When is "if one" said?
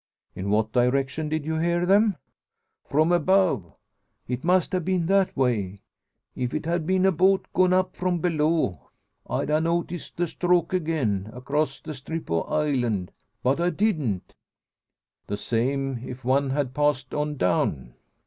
16.03-16.49